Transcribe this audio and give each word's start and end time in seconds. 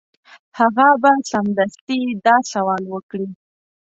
هغه 0.59 0.87
به 1.01 1.11
سمدستي 1.31 1.99
دا 2.25 2.35
سوال 2.51 2.83
وکړي. 2.93 3.27